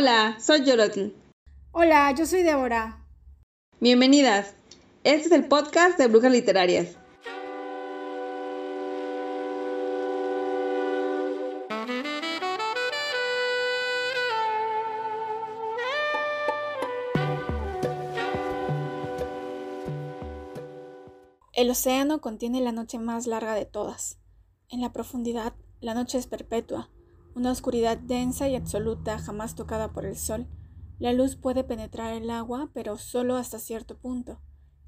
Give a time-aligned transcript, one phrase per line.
[0.00, 1.12] Hola, soy Yolotl.
[1.72, 3.04] Hola, yo soy Débora.
[3.80, 4.54] Bienvenidas.
[5.02, 6.96] Este es el podcast de Brujas Literarias.
[21.54, 24.20] El océano contiene la noche más larga de todas.
[24.68, 26.88] En la profundidad, la noche es perpetua,
[27.38, 30.48] una oscuridad densa y absoluta jamás tocada por el sol.
[30.98, 34.40] La luz puede penetrar el agua, pero solo hasta cierto punto,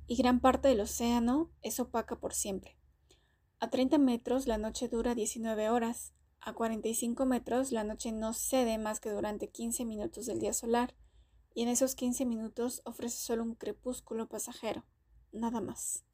[0.09, 2.77] y gran parte del océano es opaca por siempre.
[3.61, 8.79] A 30 metros la noche dura 19 horas, a 45 metros la noche no cede
[8.79, 10.97] más que durante 15 minutos del día solar,
[11.55, 14.85] y en esos 15 minutos ofrece solo un crepúsculo pasajero,
[15.31, 16.05] nada más.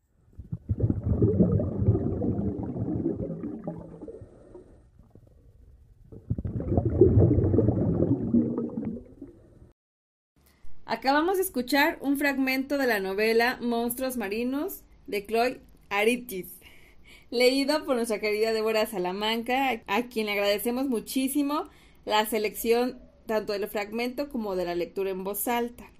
[10.88, 16.46] Acabamos de escuchar un fragmento de la novela Monstruos Marinos de Chloe Aritis,
[17.28, 21.68] leído por nuestra querida Débora Salamanca, a quien le agradecemos muchísimo
[22.04, 25.90] la selección tanto del fragmento como de la lectura en voz alta.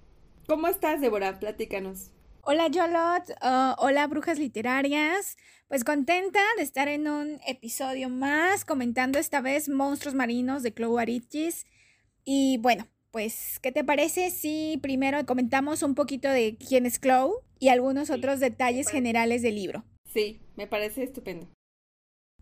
[0.47, 1.37] ¿Cómo estás, Débora?
[1.37, 2.11] Platícanos.
[2.43, 5.35] Hola Yolot, uh, hola brujas literarias.
[5.67, 11.01] Pues contenta de estar en un episodio más comentando esta vez Monstruos Marinos de Chloe
[11.01, 11.65] Aritis.
[12.23, 17.41] Y bueno, pues, ¿qué te parece si primero comentamos un poquito de quién es Chloe
[17.57, 19.83] y algunos otros detalles generales del libro?
[20.05, 21.47] Sí, me parece estupendo.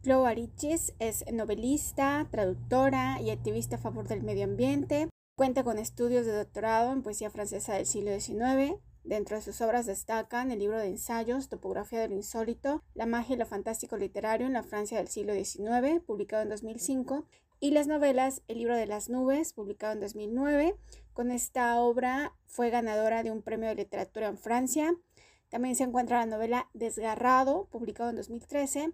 [0.03, 5.07] Chloe Arichis es novelista, traductora y activista a favor del medio ambiente.
[5.37, 8.75] Cuenta con estudios de doctorado en poesía francesa del siglo XIX.
[9.05, 13.39] Dentro de sus obras destacan el libro de ensayos Topografía del Insólito, La magia y
[13.39, 17.25] lo fantástico literario en la Francia del siglo XIX, publicado en 2005,
[17.65, 20.75] y las novelas El libro de las nubes, publicado en 2009.
[21.13, 24.95] Con esta obra fue ganadora de un premio de literatura en Francia.
[25.49, 28.91] También se encuentra la novela Desgarrado, publicado en 2013,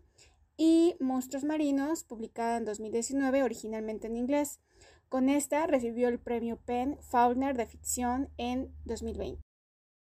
[0.55, 4.61] y Monstruos Marinos, publicada en 2019, originalmente en inglés.
[5.09, 9.41] Con esta recibió el premio Penn Faulkner de ficción en 2020.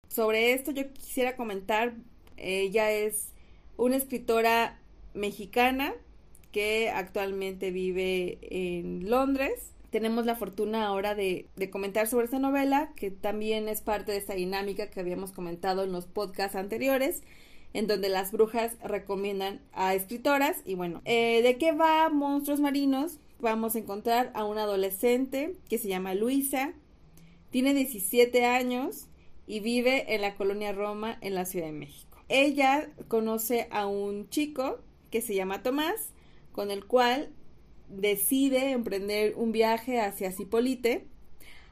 [0.06, 1.96] Sobre esto yo quisiera comentar,
[2.36, 3.32] ella es
[3.76, 4.80] una escritora
[5.12, 5.92] mexicana
[6.52, 9.72] que actualmente vive en Londres.
[9.90, 14.34] Tenemos la fortuna ahora de, comentar sobre esta novela, que también es parte de esa
[14.34, 17.22] dinámica que habíamos comentado en los podcasts anteriores,
[17.72, 20.58] en donde las brujas recomiendan a escritoras.
[20.64, 23.18] Y bueno, eh, ¿de qué va Monstruos Marinos?
[23.40, 26.74] Vamos a encontrar a una adolescente que se llama Luisa,
[27.50, 29.06] tiene 17 años
[29.46, 32.18] y vive en la colonia Roma en la Ciudad de México.
[32.28, 34.78] Ella conoce a un chico
[35.10, 36.12] que se llama Tomás,
[36.52, 37.30] con el cual
[37.88, 41.06] decide emprender un viaje hacia Cipolite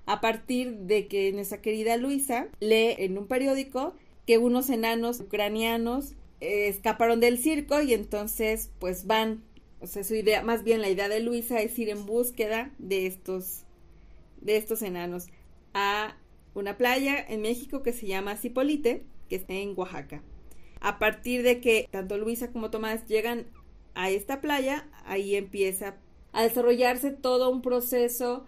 [0.07, 3.95] a partir de que nuestra querida Luisa lee en un periódico
[4.27, 9.43] que unos enanos ucranianos escaparon del circo y entonces pues van,
[9.81, 13.07] o sea, su idea, más bien la idea de Luisa es ir en búsqueda de
[13.07, 13.65] estos,
[14.41, 15.27] de estos enanos
[15.75, 16.17] a
[16.55, 20.23] una playa en México que se llama Cipolite, que está en Oaxaca.
[20.81, 23.47] A partir de que tanto Luisa como Tomás llegan
[23.99, 25.97] a esta playa, ahí empieza
[26.33, 28.45] a desarrollarse todo un proceso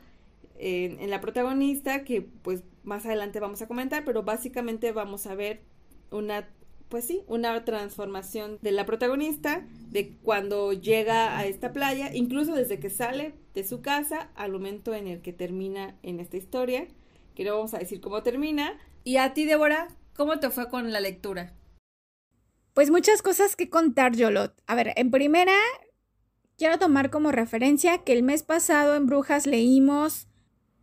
[0.59, 5.60] en, la protagonista que pues más adelante vamos a comentar, pero básicamente vamos a ver
[6.12, 6.49] una
[6.89, 12.78] pues sí, una transformación de la protagonista de cuando llega a esta playa, incluso desde
[12.78, 16.87] que sale de su casa al momento en el que termina en esta historia,
[17.34, 18.78] que vamos a decir cómo termina.
[19.03, 21.55] Y a ti, Débora, ¿cómo te fue con la lectura?
[22.75, 24.54] Pues muchas cosas que contar, Yolot.
[24.66, 25.56] A ver, en primera,
[26.56, 30.28] quiero tomar como referencia que el mes pasado en Brujas leímos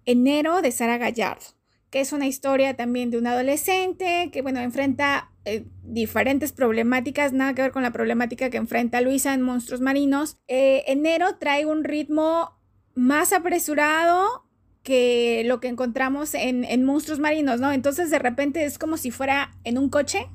[0.05, 1.45] Enero de Sara Gallardo,
[1.89, 7.53] que es una historia también de un adolescente que, bueno, enfrenta eh, diferentes problemáticas, nada
[7.53, 10.37] que ver con la problemática que enfrenta Luisa en Monstruos Marinos.
[10.47, 12.59] Eh, enero trae un ritmo
[12.95, 14.45] más apresurado
[14.83, 17.71] que lo que encontramos en, en Monstruos Marinos, ¿no?
[17.71, 20.27] Entonces de repente es como si fuera en un coche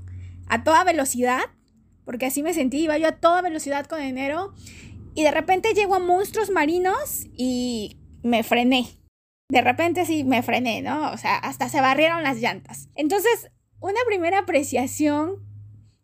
[0.53, 1.45] a toda velocidad,
[2.05, 4.53] porque así me sentí, iba yo a toda velocidad con enero,
[5.15, 8.87] y de repente llego a monstruos marinos y me frené.
[9.49, 11.11] De repente sí me frené, ¿no?
[11.11, 12.91] O sea, hasta se barrieron las llantas.
[12.97, 13.51] Entonces,
[13.81, 15.37] una primera apreciación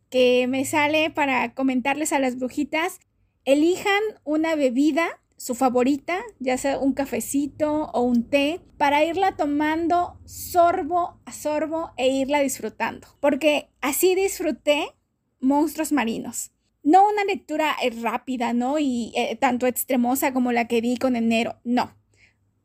[0.08, 3.00] que me sale para comentarles a las brujitas,
[3.44, 10.18] elijan una bebida su favorita, ya sea un cafecito o un té, para irla tomando
[10.24, 13.06] sorbo a sorbo e irla disfrutando.
[13.20, 14.94] Porque así disfruté
[15.40, 16.50] Monstruos Marinos.
[16.82, 18.78] No una lectura eh, rápida, ¿no?
[18.78, 21.96] Y eh, tanto extremosa como la que di con enero, no.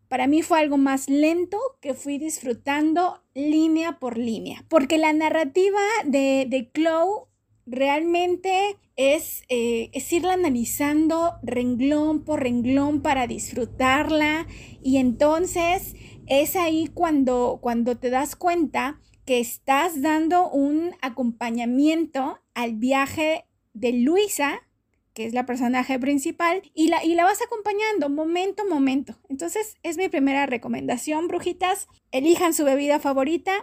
[0.08, 5.82] para mí fue algo más lento que fui disfrutando línea por línea, porque la narrativa
[6.06, 7.28] de, de Chloe
[7.66, 14.48] realmente es, eh, es, irla analizando renglón por renglón para disfrutarla
[14.82, 15.96] y entonces
[16.28, 23.94] es ahí cuando, cuando te das cuenta que estás dando un acompañamiento al viaje de
[23.94, 24.62] Luisa,
[25.14, 29.18] que es la personaje principal, y la, y la vas acompañando momento a momento.
[29.30, 33.54] Entonces es mi primera recomendación, brujitas, elijan su bebida favorita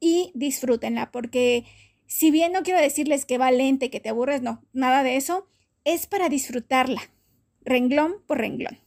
[0.00, 1.64] y disfrútenla, porque
[2.06, 5.46] si bien no quiero decirles que va lente, que te aburres, no, nada de eso,
[5.84, 7.02] es para disfrutarla,
[7.62, 8.78] renglón por renglón.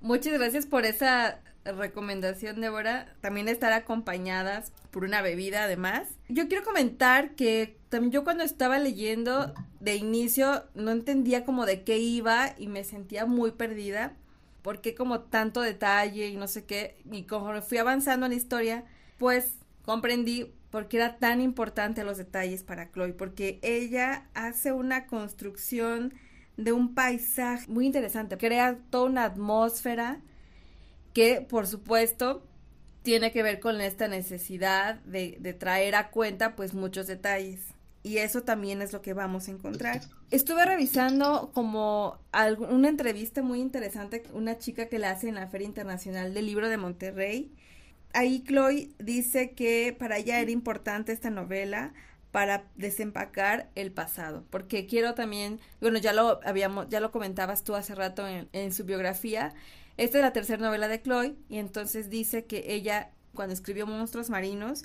[0.00, 3.14] Muchas gracias por esa recomendación, Débora.
[3.20, 6.08] También estar acompañadas por una bebida, además.
[6.28, 11.82] Yo quiero comentar que también yo cuando estaba leyendo de inicio no entendía como de
[11.82, 14.16] qué iba y me sentía muy perdida.
[14.62, 16.96] Porque como tanto detalle y no sé qué.
[17.10, 18.84] Y como fui avanzando en la historia,
[19.16, 19.54] pues
[19.84, 23.14] comprendí por qué era tan importante los detalles para Chloe.
[23.14, 26.12] Porque ella hace una construcción
[26.58, 28.36] de un paisaje muy interesante.
[28.36, 30.20] Crea toda una atmósfera
[31.14, 32.46] que por supuesto
[33.02, 37.60] tiene que ver con esta necesidad de, traer a cuenta pues muchos detalles.
[38.02, 40.02] Y eso también es lo que vamos a encontrar.
[40.30, 42.18] Estuve revisando como
[42.68, 46.68] una entrevista muy interesante, una chica que la hace en la Feria Internacional del Libro
[46.68, 47.50] de Monterrey.
[48.12, 51.92] Ahí Chloe dice que para ella era importante esta novela
[52.36, 57.74] para desempacar el pasado, porque quiero también, bueno, ya lo habíamos, ya lo comentabas tú
[57.74, 59.54] hace rato en, su biografía,
[59.96, 64.28] esta es la tercera novela de Chloe y entonces dice que ella, cuando escribió Monstruos
[64.28, 64.84] Marinos,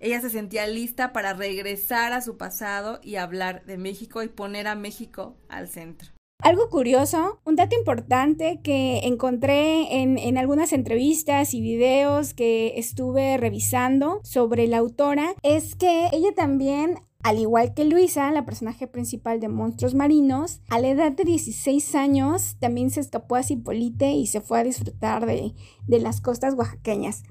[0.00, 4.66] ella se sentía lista para regresar a su pasado y hablar de México y poner
[4.66, 6.15] a México al centro.
[6.38, 14.20] Algo curioso, un dato importante que encontré en, algunas entrevistas y videos que estuve revisando
[14.22, 19.48] sobre la autora es que ella también al igual que Luisa, la personaje principal de
[19.48, 24.40] Monstruos Marinos, a la edad de 16 años también se escapó a Cipolite y se
[24.40, 25.52] fue a disfrutar de,
[25.88, 27.24] de las costas oaxaqueñas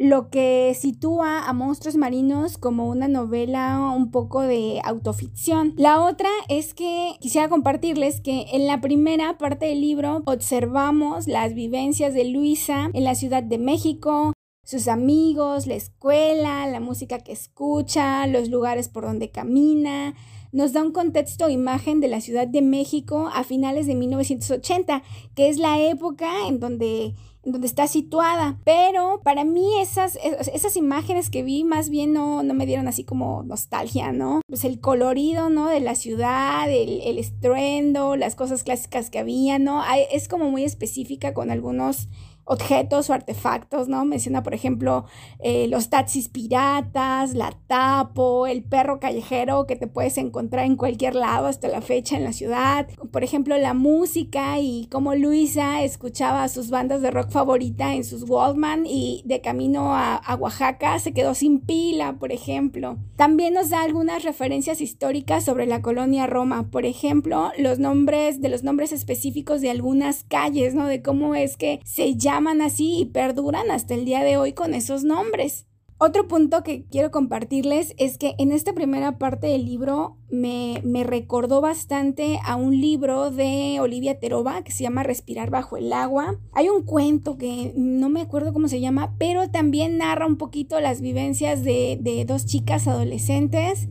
[0.00, 5.74] lo que sitúa a Monstruos Marinos como una novela un poco de autoficción.
[5.76, 11.52] La otra es que quisiera compartirles que en la primera parte del libro observamos las
[11.52, 14.32] vivencias de Luisa en la Ciudad de México,
[14.64, 20.14] sus amigos, la escuela, la música que escucha, los lugares por donde camina.
[20.50, 25.02] Nos da un contexto o imagen de la Ciudad de México a finales de 1980,
[25.34, 27.14] que es la época en donde,
[27.44, 28.58] donde está situada.
[28.64, 33.04] Pero para mí esas, esas imágenes que vi más bien no, no me dieron así
[33.04, 34.40] como nostalgia, ¿no?
[34.46, 35.68] Pues el colorido, ¿no?
[35.68, 39.82] De la ciudad, el, el estruendo, las cosas clásicas que había, ¿no?
[40.10, 42.08] Es como muy específica con algunos
[42.50, 44.04] objetos o artefactos, ¿no?
[44.04, 45.04] Menciona, por ejemplo,
[45.38, 51.14] eh, los taxis piratas, la tapo, el perro callejero que te puedes encontrar en cualquier
[51.14, 52.88] lado hasta la fecha en la ciudad.
[53.12, 58.28] Por ejemplo, la música y cómo Luisa escuchaba sus bandas de rock favorita en sus
[58.28, 62.98] Walkman y de camino a, a Oaxaca se quedó sin pila, por ejemplo.
[63.14, 68.48] También nos da algunas referencias históricas sobre la colonia Roma, por ejemplo, los nombres de
[68.48, 70.86] los nombres específicos de algunas calles, ¿no?
[70.86, 74.74] De cómo es que se llama así y perduran hasta el día de hoy con
[74.74, 75.66] esos nombres.
[75.98, 81.04] Otro punto que quiero compartirles es que en esta primera parte del libro me, me,
[81.04, 86.40] recordó bastante a un libro de Olivia Teroba que se llama Respirar bajo el agua.
[86.52, 90.80] Hay un cuento que no me acuerdo cómo se llama, pero también narra un poquito
[90.80, 93.88] las vivencias de, de dos chicas adolescentes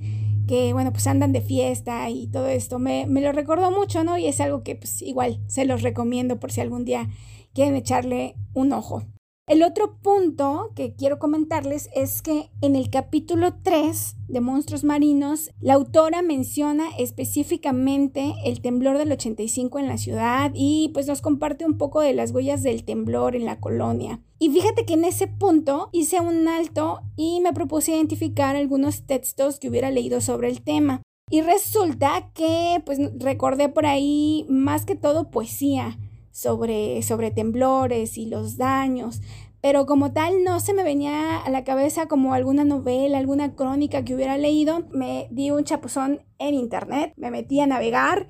[0.50, 2.79] que, bueno, pues andan de fiesta y todo esto.
[2.79, 4.18] Me, me lo recordó mucho, ¿no?
[4.18, 7.08] Y es algo que pues igual se los recomiendo por si algún día
[7.53, 9.03] quieren echarle un ojo.
[9.50, 15.50] El otro punto que quiero comentarles es que en el capítulo 3 de Monstruos Marinos,
[15.60, 21.65] la autora menciona específicamente el temblor del 85 en la ciudad y pues nos comparte
[21.65, 24.22] un poco de las huellas del temblor en la colonia.
[24.38, 29.58] Y fíjate que en ese punto hice un alto y me propuse identificar algunos textos
[29.58, 31.01] que hubiera leído sobre el tema.
[31.32, 35.98] Y resulta que pues recordé por ahí más que todo poesía
[36.39, 39.22] sobre, sobre temblores y los daños,
[39.60, 44.05] pero como tal no se me venía a la cabeza como alguna novela, alguna crónica
[44.05, 44.88] que hubiera leído.
[44.91, 48.29] Me di un chapuzón en internet, me metí a navegar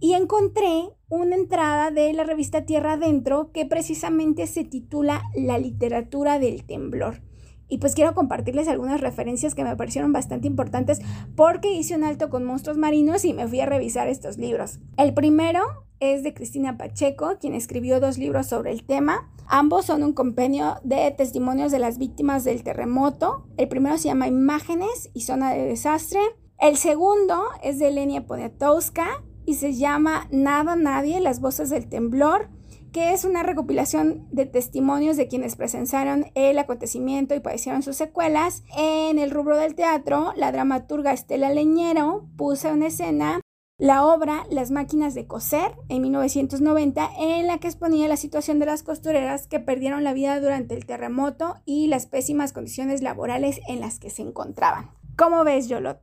[0.00, 6.38] y encontré una entrada de la revista Tierra Adentro que precisamente se titula La literatura
[6.38, 7.25] del temblor.
[7.68, 11.00] Y pues quiero compartirles algunas referencias que me parecieron bastante importantes
[11.34, 14.78] porque hice un alto con monstruos marinos y me fui a revisar estos libros.
[14.96, 15.60] El primero
[16.00, 19.30] es de Cristina Pacheco, quien escribió dos libros sobre el tema.
[19.46, 23.46] Ambos son un compendio de testimonios de las víctimas del terremoto.
[23.56, 26.20] El primero se llama Imágenes y Zona de Desastre.
[26.58, 32.48] El segundo es de Lenia Poniatowska y se llama Nada Nadie, las voces del temblor,
[32.96, 38.62] que es una recopilación de testimonios de quienes presenciaron el acontecimiento y padecieron sus secuelas.
[38.74, 43.42] En el rubro del teatro, la dramaturga Estela Leñero puso en escena
[43.76, 48.64] la obra Las máquinas de coser en 1990 en la que exponía la situación de
[48.64, 53.80] las costureras que perdieron la vida durante el terremoto y las pésimas condiciones laborales en
[53.80, 54.90] las que se encontraban.
[55.18, 56.00] ¿Cómo ves, Yolot?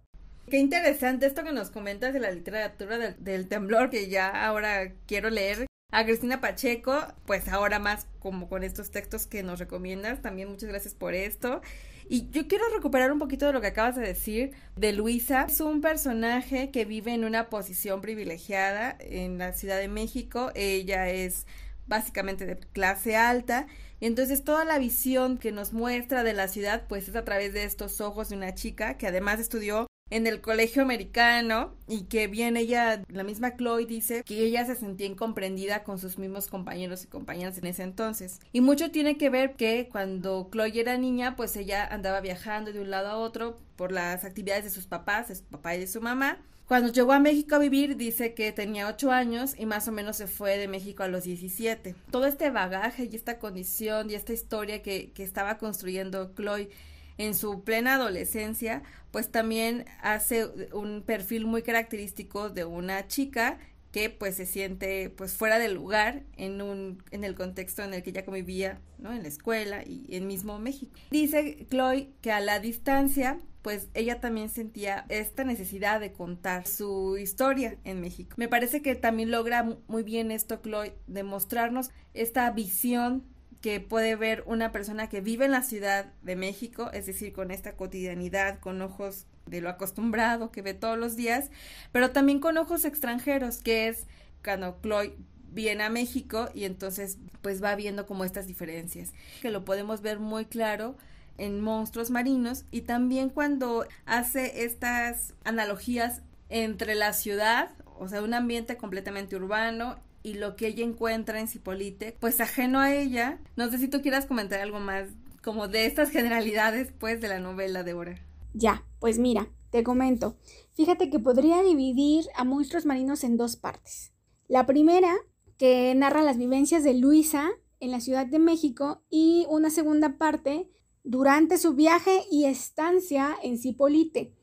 [0.47, 5.31] Qué interesante esto que nos comentas de la literatura del, temblor que ya ahora quiero
[5.31, 10.23] leer a Cristina Pacheco, pues ahora más como con estos textos que nos recomiendas.
[10.23, 11.61] También muchas gracias por esto.
[12.09, 15.45] Y yo quiero recuperar un poquito de lo que acabas de decir de Luisa.
[15.47, 20.51] Es un personaje que vive en una posición privilegiada en la Ciudad de México.
[20.55, 21.45] Ella es
[21.85, 23.67] básicamente de clase alta.
[23.99, 27.53] Y entonces toda la visión que nos muestra de la ciudad, pues es a través
[27.53, 32.27] de estos ojos de una chica que además estudió en el colegio americano y que
[32.27, 37.03] bien ella, la misma Chloe dice que ella se sentía incomprendida con sus mismos compañeros
[37.03, 38.39] y compañeras en ese entonces.
[38.51, 42.79] Y mucho tiene que ver que cuando Chloe era niña, pues ella andaba viajando de
[42.79, 45.87] un lado a otro por las actividades de sus papás, de su papá y de
[45.87, 46.37] su mamá.
[46.67, 50.17] Cuando llegó a México a vivir, dice que tenía ocho años y más o menos
[50.17, 51.95] se fue de México a los 17.
[52.11, 56.69] Todo este bagaje y esta condición y esta historia que, que estaba construyendo Chloe
[57.17, 63.59] en su plena adolescencia, pues también hace un perfil muy característico de una chica
[63.91, 68.01] que pues se siente pues fuera del lugar en un en el contexto en el
[68.01, 69.13] que ella convivía, ¿no?
[69.13, 70.99] En la escuela y en mismo México.
[71.11, 77.17] Dice Chloe que a la distancia pues ella también sentía esta necesidad de contar su
[77.17, 78.35] historia en México.
[78.37, 83.23] Me parece que también logra muy bien esto Chloe de mostrarnos esta visión
[83.63, 87.49] que puede ver una persona que vive en la Ciudad de México, es decir, con
[87.49, 91.49] esta cotidianidad, con ojos de lo acostumbrado que ve todos los días,
[91.93, 94.05] pero también con ojos extranjeros, que es
[94.43, 95.15] cuando Chloe
[95.49, 100.19] viene a México y entonces pues va viendo como estas diferencias, que lo podemos ver
[100.19, 100.97] muy claro
[101.37, 108.33] en monstruos marinos y también cuando hace estas analogías entre la ciudad, o sea, un
[108.33, 113.39] ambiente completamente urbano y lo que ella encuentra en Cipolite, pues ajeno a ella.
[113.55, 115.09] No sé si tú quieras comentar algo más
[115.43, 118.25] como de estas generalidades, pues, de la novela de Hora.
[118.53, 120.37] Ya, pues mira, te comento.
[120.73, 124.13] Fíjate que podría dividir a Monstruos Marinos en dos partes.
[124.47, 125.13] La primera,
[125.57, 130.69] que narra las vivencias de Luisa en la Ciudad de México, y una segunda parte
[131.03, 134.33] durante su viaje y estancia en Cipolite.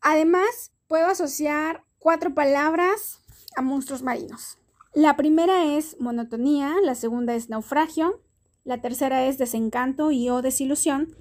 [0.00, 3.20] Además, puedo asociar cuatro palabras
[3.56, 4.58] a monstruos marinos.
[4.98, 8.20] La primera es monotonía, la segunda es naufragio,
[8.64, 11.14] la tercera es desencanto y o desilusión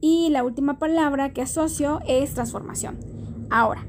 [0.00, 3.00] y la última palabra que asocio es transformación.
[3.50, 3.84] Ahora,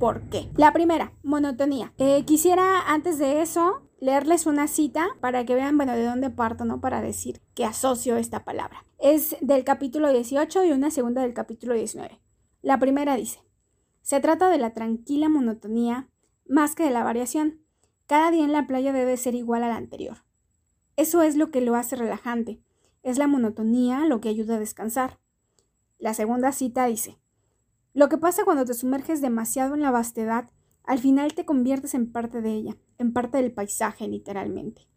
[0.00, 0.50] ¿por qué?
[0.56, 1.92] La primera, monotonía.
[1.98, 6.64] Eh, quisiera antes de eso leerles una cita para que vean, bueno, de dónde parto,
[6.64, 6.80] ¿no?
[6.80, 8.84] Para decir que asocio esta palabra.
[8.98, 12.20] Es del capítulo 18 y una segunda del capítulo 19.
[12.60, 13.38] La primera dice,
[14.02, 16.08] se trata de la tranquila monotonía
[16.48, 17.60] más que de la variación.
[18.10, 20.24] Cada día en la playa debe ser igual al anterior.
[20.96, 22.60] Eso es lo que lo hace relajante.
[23.04, 25.20] Es la monotonía lo que ayuda a descansar.
[26.00, 27.20] La segunda cita dice,
[27.94, 30.50] lo que pasa cuando te sumerges demasiado en la vastedad,
[30.82, 34.88] al final te conviertes en parte de ella, en parte del paisaje literalmente.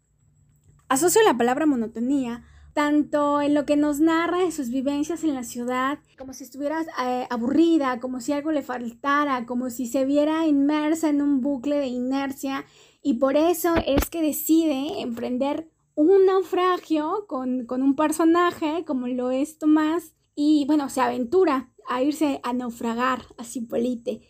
[0.88, 2.42] Asocio la palabra monotonía
[2.72, 6.82] tanto en lo que nos narra de sus vivencias en la ciudad, como si estuviera
[7.04, 11.76] eh, aburrida, como si algo le faltara, como si se viera inmersa en un bucle
[11.76, 12.64] de inercia
[13.06, 19.58] y por eso es que decide emprender un naufragio con, un personaje como lo es
[19.58, 24.22] Tomás y bueno, se aventura a irse a naufragar a Cipolite.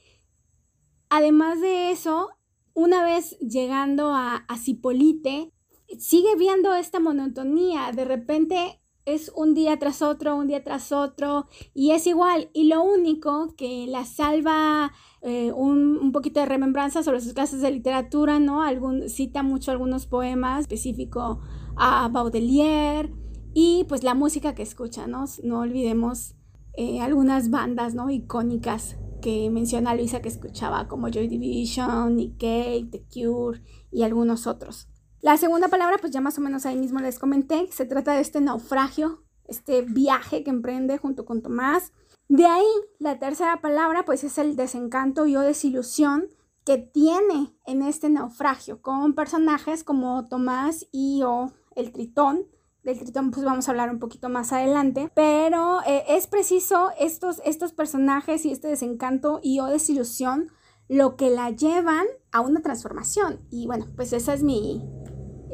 [1.08, 2.30] Además de eso,
[2.72, 5.52] una vez llegando a, a Cipolite,
[5.96, 7.92] sigue viendo esta monotonía.
[7.92, 12.50] De repente es un día tras otro, un día tras otro, y es igual.
[12.52, 14.92] Y lo único que la salva
[15.22, 18.62] eh, un, un, poquito de remembranza sobre sus clases de literatura, ¿no?
[18.62, 21.40] Algún, cita mucho algunos poemas, específico
[21.76, 23.12] a Baudelaire,
[23.54, 25.24] y pues la música que escucha, ¿no?
[25.42, 26.34] No olvidemos
[26.76, 28.10] eh, algunas bandas, ¿no?
[28.10, 34.46] Icónicas que menciona Luisa que escuchaba, como Joy Division, Nick Cave, The Cure y algunos
[34.46, 34.88] otros.
[35.24, 38.20] La segunda palabra, pues ya más o menos ahí mismo les comenté, se trata de
[38.20, 41.94] este naufragio, este viaje que emprende junto con Tomás.
[42.28, 42.66] De ahí,
[42.98, 46.26] la tercera palabra, pues es el desencanto y o desilusión
[46.66, 52.46] que tiene en este naufragio con personajes como Tomás y o el Tritón,
[52.82, 57.40] Del tritón pues vamos a hablar un poquito más adelante, pero eh, es preciso estos,
[57.46, 60.50] estos personajes y este desencanto y o desilusión
[60.86, 63.40] lo que la llevan a una transformación.
[63.50, 64.82] Y bueno, pues esa es mi,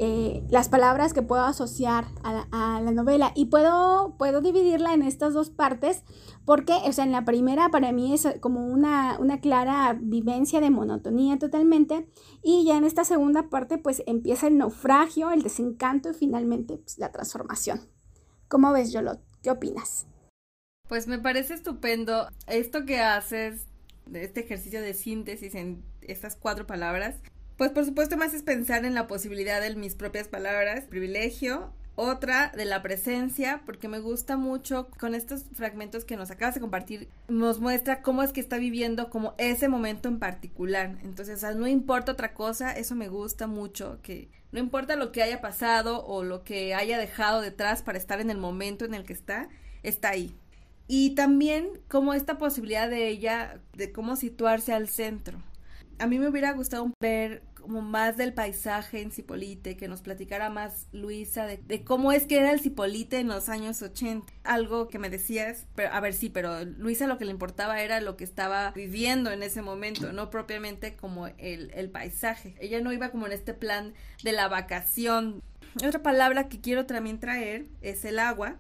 [0.03, 5.35] eh, las palabras que puedo asociar a la, novela y puedo, puedo dividirla en estas
[5.35, 6.05] dos partes
[6.47, 10.71] porque, o sea, en la primera para mí es como una, una clara vivencia de
[10.71, 12.09] monotonía totalmente
[12.43, 16.97] y ya en esta segunda parte pues empieza el naufragio, el desencanto y finalmente pues,
[16.97, 17.83] la transformación.
[18.49, 19.21] ¿Cómo ves, Yolot?
[19.43, 20.07] ¿Qué opinas?
[20.89, 23.67] Pues me parece estupendo esto que haces,
[24.11, 27.17] este ejercicio de síntesis en estas cuatro palabras
[27.61, 32.51] pues por supuesto me haces pensar en la posibilidad de mis propias palabras, privilegio, otra
[32.57, 37.11] de la presencia, porque me gusta mucho con estos fragmentos que nos acabas de compartir,
[37.29, 40.97] nos muestra cómo es que está viviendo como ese momento en particular.
[41.03, 45.43] Entonces, no importa otra cosa, eso me gusta mucho, que no importa lo que haya
[45.43, 49.13] pasado o lo que haya dejado detrás para estar en el momento en el que
[49.13, 49.51] está,
[49.83, 50.35] está ahí.
[50.89, 55.43] Y también como esta posibilidad de ella, de cómo situarse al centro.
[55.99, 60.51] A mí me hubiera gustado ver como más del paisaje en Cipolite, que nos platicara
[60.51, 64.33] más Luisa de, cómo es que era el Cipolite en los años 80.
[64.45, 68.01] Algo que me decías, pero, a ver, sí, pero Luisa lo que le importaba era
[68.01, 72.55] lo que estaba viviendo en ese momento, no propiamente como el, el paisaje.
[72.61, 75.43] Ella no iba como en este plan de la vacación.
[75.85, 78.57] Otra palabra que quiero también traer es el agua.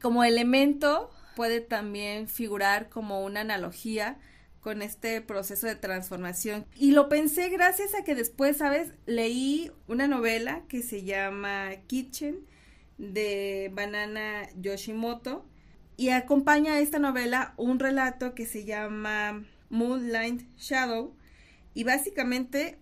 [0.00, 4.18] Como elemento puede también figurar como una analogía
[4.66, 6.66] con este proceso de transformación.
[6.74, 8.94] Y lo pensé gracias a que después, ¿sabes?
[9.06, 12.40] Leí una novela que se llama Kitchen
[12.98, 15.46] de Banana Yoshimoto
[15.96, 21.14] y acompaña a esta novela un relato que se llama Moonlight Shadow
[21.72, 22.76] y básicamente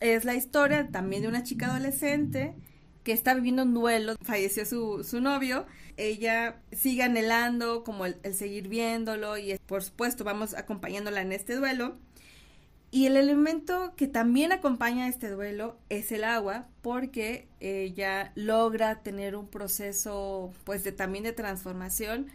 [0.00, 2.54] es la historia también de una chica adolescente
[3.02, 8.68] que está viviendo un duelo, falleció su, su novio, ella sigue anhelando como el, seguir
[8.68, 11.96] viéndolo y por supuesto vamos acompañándola en este duelo.
[12.92, 19.36] Y el elemento que también acompaña este duelo es el agua, porque ella logra tener
[19.36, 22.26] un proceso, pues, de también de transformación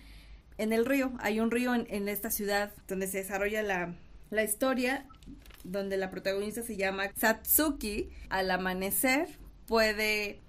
[0.58, 1.12] en el río.
[1.20, 3.96] Hay un río en, en esta ciudad donde se desarrolla la,
[4.30, 5.06] la historia,
[5.66, 8.10] donde la protagonista se llama Satsuki.
[8.30, 9.28] Al amanecer
[9.68, 10.40] puede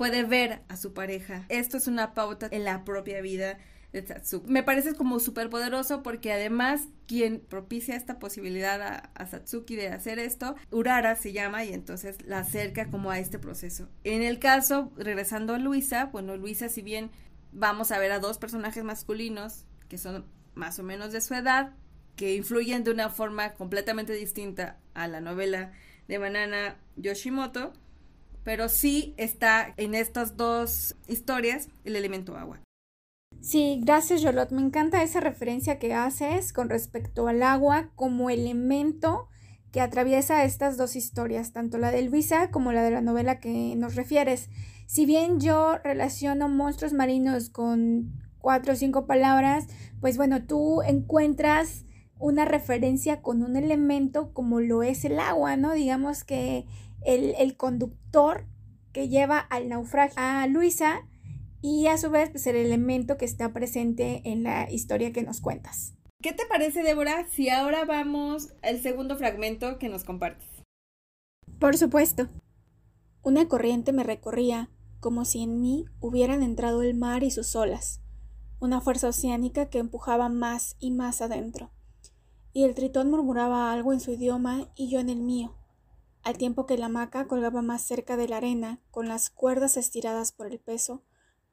[0.00, 1.44] puede ver a su pareja.
[1.50, 3.58] Esto es una pauta en la propia vida
[3.92, 4.50] de Satsuki.
[4.50, 9.88] Me parece como súper poderoso porque además quien propicia esta posibilidad a, a, Satsuki de
[9.88, 13.90] hacer esto, Urara se llama y entonces la acerca como a este proceso.
[14.02, 17.10] En el caso, regresando a Luisa, bueno, Luisa si bien
[17.52, 21.74] vamos a ver a dos personajes masculinos que son más o menos de su edad,
[22.16, 25.72] que influyen de una forma completamente distinta a la novela
[26.08, 27.74] de Banana Yoshimoto,
[28.50, 32.60] pero sí está en estas dos historias el elemento agua.
[33.40, 34.50] Sí, gracias Yolot.
[34.50, 39.28] Me encanta esa referencia que haces con respecto al agua como elemento
[39.70, 43.76] que atraviesa estas dos historias, tanto la de Luisa como la de la novela que
[43.76, 44.50] nos refieres.
[44.88, 48.10] Si bien yo relaciono monstruos marinos con
[48.40, 49.68] cuatro o cinco palabras,
[50.00, 51.84] pues bueno, tú encuentras
[52.18, 55.72] una referencia con un elemento como lo es el agua, ¿no?
[55.72, 56.66] Digamos que
[57.04, 58.46] el, conductor
[58.92, 61.06] que lleva al naufragio a Luisa
[61.62, 65.40] y a su vez pues el elemento que está presente en la historia que nos
[65.40, 65.94] cuentas.
[66.22, 70.48] ¿Qué te parece, Débora, si ahora vamos al segundo fragmento que nos compartes?
[71.58, 72.28] Por supuesto.
[73.22, 78.00] Una corriente me recorría, como si en mí hubieran entrado el mar y sus olas,
[78.60, 81.70] una fuerza oceánica que empujaba más y más adentro.
[82.52, 85.54] Y el tritón murmuraba algo en su idioma y yo en el mío,
[86.22, 90.32] al tiempo que la hamaca colgaba más cerca de la arena, con las cuerdas estiradas
[90.32, 91.02] por el peso,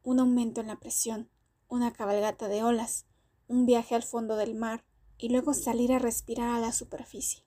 [0.03, 1.29] un aumento en la presión,
[1.67, 3.05] una cabalgata de olas,
[3.47, 4.83] un viaje al fondo del mar
[5.17, 7.43] y luego salir a respirar a la superficie.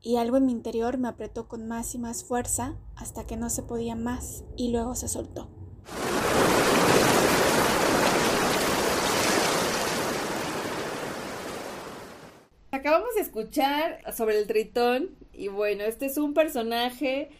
[0.00, 3.50] Y algo en mi interior me apretó con más y más fuerza hasta que no
[3.50, 5.48] se podía más y luego se soltó.
[12.72, 17.30] Acabamos de escuchar sobre el tritón y bueno, este es un personaje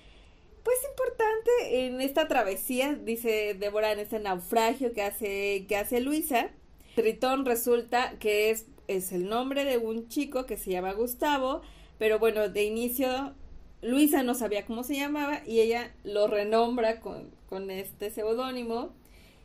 [0.63, 6.51] pues importante en esta travesía, dice Débora, en este naufragio que hace, que hace Luisa.
[6.95, 11.63] Tritón resulta que es, es el nombre de un chico que se llama Gustavo,
[11.99, 13.35] pero bueno, de inicio
[13.81, 18.95] Luisa no sabía cómo se llamaba y ella lo renombra con, con este seudónimo.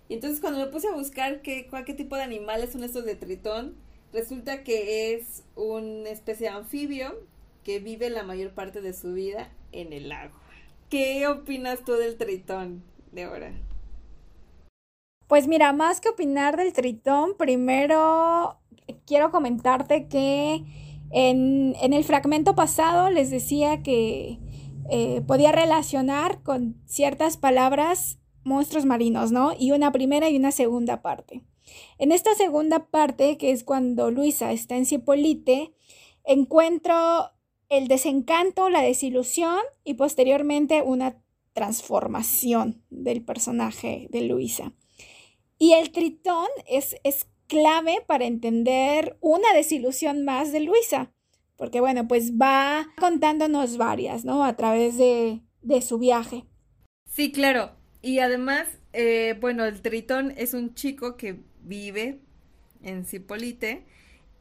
[0.09, 3.15] Y entonces cuando me puse a buscar qué, qué tipo de animales son estos de
[3.15, 3.75] Tritón,
[4.13, 7.15] Resulta que es una especie de anfibio
[7.67, 10.37] que vive la mayor parte de su vida en el lago.
[10.89, 13.51] ¿Qué opinas tú del tritón de ahora?
[15.27, 18.57] Pues mira, más que opinar del tritón, primero
[19.05, 20.63] quiero comentarte que
[21.11, 24.39] en, el fragmento pasado les decía que
[24.89, 29.51] eh, podía relacionar con ciertas palabras monstruos marinos, ¿no?
[29.59, 31.43] Y una primera y una segunda parte.
[31.97, 35.73] En esta segunda parte, que es cuando Luisa está en Cipolite,
[36.23, 37.33] encuentro
[37.69, 41.21] el desencanto, la desilusión y posteriormente una
[41.53, 44.73] transformación del personaje de Luisa.
[45.59, 51.11] Y el tritón es, es clave para entender una desilusión más de Luisa,
[51.55, 54.43] porque bueno, pues va contándonos varias, ¿no?
[54.43, 56.45] A través de, de su viaje.
[57.05, 57.71] Sí, claro.
[58.01, 62.21] Y además, eh, bueno, el tritón es un chico que vive
[62.83, 63.85] en Cipolite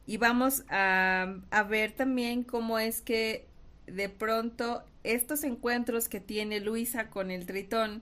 [0.07, 3.45] y vamos a, a ver también cómo es que
[3.85, 8.01] de pronto estos encuentros que tiene Luisa con el tritón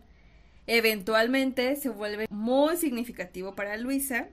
[0.67, 4.29] eventualmente se vuelve muy significativo para Luisa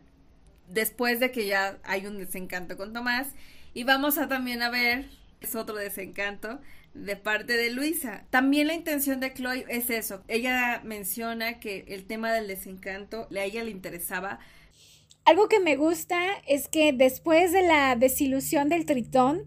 [0.68, 3.28] después de que ya hay un desencanto con Tomás
[3.74, 5.08] y vamos a también a ver
[5.40, 6.60] es otro desencanto
[6.94, 8.24] de parte de Luisa.
[8.30, 10.22] También la intención de Chloe es eso.
[10.28, 14.38] Ella menciona que el tema del desencanto a ella le interesaba.
[15.24, 19.44] Algo que me gusta es que después de la desilusión del tritón,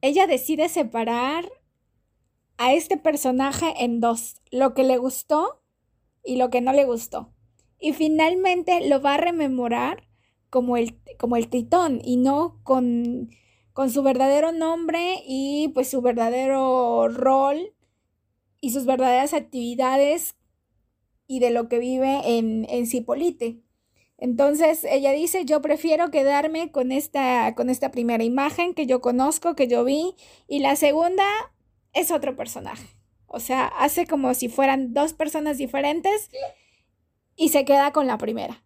[0.00, 1.50] ella decide separar
[2.58, 5.62] a este personaje en dos, lo que le gustó
[6.24, 7.32] y lo que no le gustó.
[7.78, 10.08] Y finalmente lo va a rememorar
[10.50, 13.30] como el, como el tritón y no con
[13.76, 17.74] con su verdadero nombre y pues su verdadero rol
[18.58, 20.34] y sus verdaderas actividades
[21.26, 23.60] y de lo que vive en, en Cipolite.
[24.18, 29.54] Entonces ella dice, yo prefiero quedarme con esta, con esta primera imagen que yo conozco,
[29.54, 30.14] que yo vi,
[30.48, 31.24] y la segunda
[31.92, 32.86] es otro personaje.
[33.26, 36.30] O sea, hace como si fueran dos personas diferentes
[37.36, 38.62] y se queda con la primera.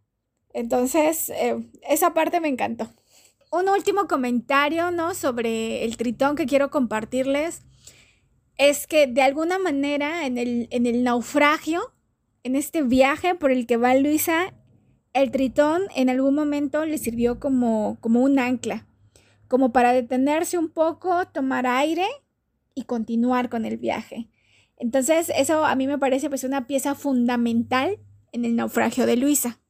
[0.52, 2.92] Entonces, eh, esa parte me encantó
[3.50, 5.14] un último comentario, ¿no?
[5.14, 7.62] Sobre el tritón que quiero compartirles
[8.56, 11.80] es que de alguna manera en el, en el naufragio,
[12.42, 14.54] en este viaje por el que va Luisa,
[15.12, 18.86] el tritón en algún momento le sirvió como, como un ancla,
[19.48, 22.06] como para detenerse un poco, tomar aire
[22.74, 24.28] y continuar con el viaje.
[24.76, 27.98] Entonces, eso a mí me parece pues una pieza fundamental
[28.32, 29.60] en el naufragio de Luisa.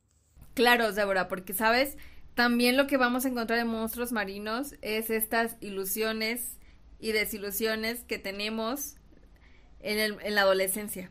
[0.55, 1.97] Claro, Débora, porque sabes,
[2.35, 6.59] también lo que vamos a encontrar en monstruos marinos es estas ilusiones
[7.01, 8.97] y desilusiones que tenemos
[9.81, 11.11] en, el, en la adolescencia.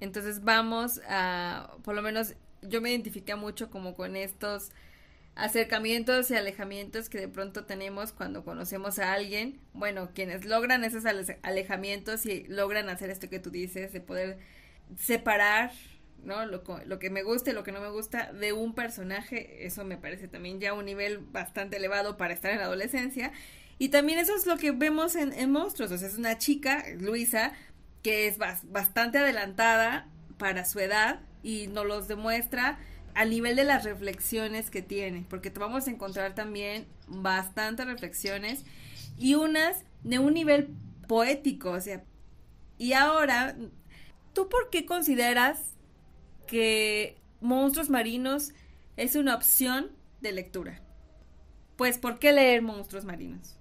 [0.00, 2.34] Entonces vamos a, por lo menos
[2.68, 4.70] yo me identifiqué mucho como con estos
[5.36, 9.60] acercamientos y alejamientos que de pronto tenemos cuando conocemos a alguien.
[9.72, 11.04] Bueno, quienes logran esos
[11.42, 14.38] alejamientos y logran hacer esto que tú dices, de poder
[14.98, 15.72] separar
[16.22, 16.46] ¿no?
[16.46, 19.84] Lo, lo, que me gusta y lo que no me gusta de un personaje, eso
[19.84, 23.32] me parece también ya un nivel bastante elevado para estar en la adolescencia.
[23.78, 26.84] Y también eso es lo que vemos en, en Monstruos, o sea, es una chica,
[26.98, 27.52] Luisa,
[28.02, 32.78] que es bastante adelantada para su edad y nos los demuestra
[33.14, 38.64] a nivel de las reflexiones que tiene, porque te vamos a encontrar también bastantes reflexiones
[39.16, 40.74] y unas de un nivel
[41.06, 42.02] poético, o sea,
[42.76, 43.54] y ahora,
[44.32, 45.74] ¿tú por qué consideras
[46.46, 48.52] que Monstruos Marinos
[48.96, 50.80] es una opción de lectura.
[51.76, 53.56] Pues, ¿por qué leer Monstruos Marinos?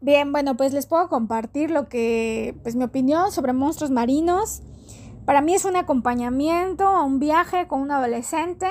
[0.00, 4.62] Bien, bueno, pues les puedo compartir lo que, pues mi opinión sobre Monstruos Marinos.
[5.28, 8.66] Para mí es un acompañamiento a un viaje con un adolescente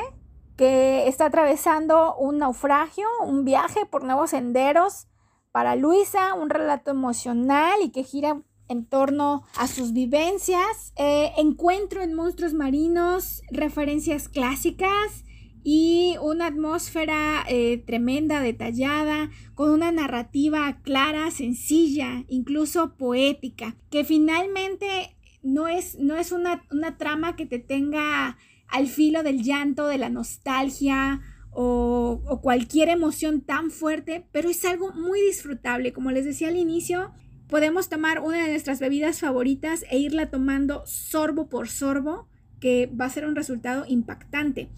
[0.56, 5.06] que está atravesando un naufragio, un viaje por nuevos senderos.
[5.52, 10.94] Para Luisa, un relato emocional y que gira en torno a sus vivencias.
[10.96, 15.26] Eh, encuentro en monstruos marinos referencias clásicas
[15.64, 25.17] y una atmósfera eh, tremenda, detallada, con una narrativa clara, sencilla, incluso poética, que finalmente
[25.42, 29.98] no es, no es una, una trama que te tenga al filo del llanto, de
[29.98, 31.22] la nostalgia
[31.52, 35.94] o, o, cualquier emoción tan fuerte, pero es algo muy disfrutable.
[35.94, 37.12] Como les decía al inicio,
[37.48, 42.28] podemos tomar una de nuestras bebidas favoritas e irla tomando sorbo por sorbo,
[42.60, 44.70] que va a ser un resultado impactante.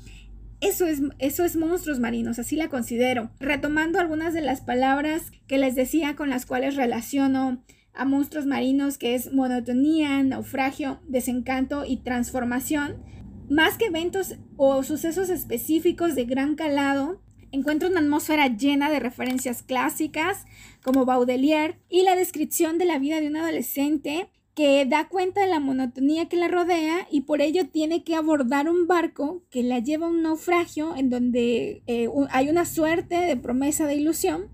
[0.61, 3.31] Eso es, eso es monstruos marinos, así la considero.
[3.39, 8.97] Retomando algunas de las palabras que les decía con las cuales relaciono a monstruos marinos,
[8.97, 13.03] que es monotonía, naufragio, desencanto y transformación,
[13.49, 17.21] más que eventos o sucesos específicos de gran calado,
[17.51, 20.45] encuentro una atmósfera llena de referencias clásicas
[20.83, 25.47] como Baudelaire y la descripción de la vida de un adolescente que da cuenta de
[25.47, 29.79] la monotonía que la rodea y por ello tiene que abordar un barco que la
[29.79, 34.49] lleva a un naufragio en donde eh, hay una suerte de promesa de ilusión,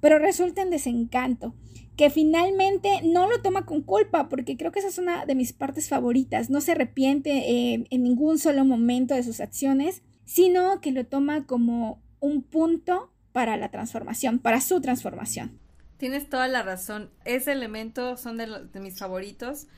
[0.00, 1.54] pero resulta en desencanto
[1.96, 5.52] que finalmente no lo toma con culpa, porque creo que esa es una de mis
[5.52, 6.50] partes favoritas.
[6.50, 11.46] No se arrepiente eh, en ningún solo momento de sus acciones, sino que lo toma
[11.46, 15.58] como un punto para la transformación, para su transformación.
[15.96, 17.10] Tienes toda la razón.
[17.24, 19.68] Ese elemento son de, de mis favoritos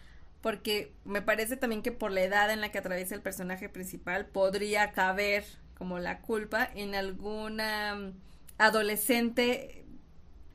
[0.40, 4.26] porque me parece también que por la edad en la que atraviesa el personaje principal
[4.26, 5.44] podría caber
[5.76, 8.12] como la culpa en alguna mm,
[8.58, 9.85] adolescente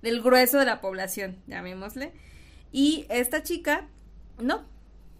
[0.01, 2.11] del grueso de la población, llamémosle.
[2.71, 3.87] Y esta chica,
[4.39, 4.65] no.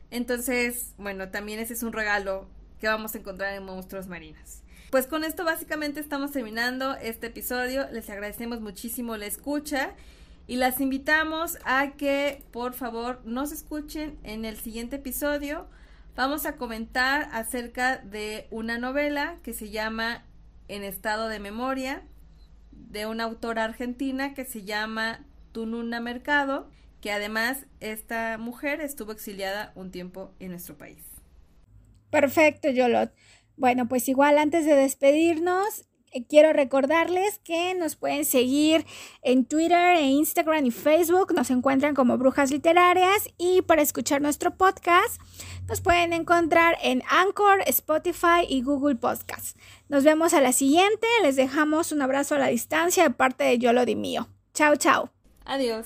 [0.10, 2.48] Entonces, bueno, también ese es un regalo
[2.80, 4.64] que vamos a encontrar en Monstruos Marinas.
[4.90, 7.90] Pues con esto básicamente estamos terminando este episodio.
[7.92, 9.94] Les agradecemos muchísimo la escucha
[10.48, 15.68] y las invitamos a que por favor nos escuchen en el siguiente episodio.
[16.16, 20.26] Vamos a comentar acerca de una novela que se llama
[20.68, 22.04] En estado de memoria
[22.72, 26.70] de una autora argentina que se llama Tununa Mercado,
[27.02, 31.04] que además esta mujer estuvo exiliada un tiempo en nuestro país.
[32.10, 33.14] Perfecto, Yolot.
[33.58, 38.86] Bueno, pues igual antes de despedirnos, eh, quiero recordarles que nos pueden seguir
[39.22, 41.34] en Twitter, e Instagram y Facebook.
[41.34, 45.22] Nos encuentran como Brujas Literarias y para escuchar nuestro podcast
[45.68, 49.58] nos pueden encontrar en Anchor, Spotify y Google Podcast.
[49.92, 51.06] Nos vemos a la siguiente.
[51.22, 54.30] Les dejamos un abrazo a la distancia de parte de Yolo Di Mío.
[54.54, 55.12] Chao, chao.
[55.44, 55.86] Adiós.